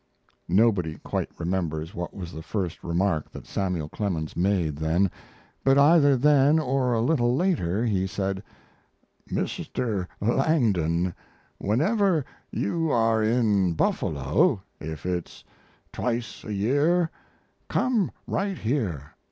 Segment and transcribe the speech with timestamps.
[0.49, 5.11] Nobody quite remembers what was the first remark that Samuel Clemens made then;
[5.63, 8.41] but either then or a little later he said:
[9.29, 10.07] "Mr.
[10.19, 11.13] Langdon,
[11.59, 15.43] whenever you are in Buffalo, if it's
[15.93, 17.11] twice a year,
[17.69, 19.13] come right here.